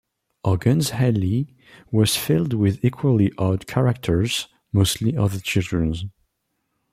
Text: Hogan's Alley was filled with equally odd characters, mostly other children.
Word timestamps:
Hogan's 0.43 0.93
Alley 0.93 1.55
was 1.91 2.15
filled 2.15 2.53
with 2.53 2.83
equally 2.83 3.31
odd 3.37 3.67
characters, 3.67 4.47
mostly 4.73 5.15
other 5.15 5.37
children. 5.37 6.11